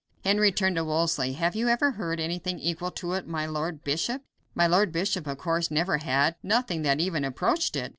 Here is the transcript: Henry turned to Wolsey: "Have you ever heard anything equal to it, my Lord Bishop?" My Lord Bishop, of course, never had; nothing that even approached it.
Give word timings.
Henry 0.23 0.51
turned 0.51 0.77
to 0.77 0.83
Wolsey: 0.83 1.33
"Have 1.33 1.55
you 1.55 1.67
ever 1.67 1.91
heard 1.91 2.19
anything 2.19 2.57
equal 2.57 2.89
to 2.89 3.13
it, 3.13 3.27
my 3.27 3.45
Lord 3.45 3.83
Bishop?" 3.83 4.23
My 4.55 4.65
Lord 4.65 4.91
Bishop, 4.91 5.27
of 5.27 5.37
course, 5.37 5.69
never 5.69 5.99
had; 5.99 6.37
nothing 6.41 6.81
that 6.81 6.99
even 6.99 7.23
approached 7.23 7.75
it. 7.75 7.89